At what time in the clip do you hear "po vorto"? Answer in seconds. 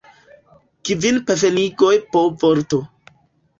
2.17-2.83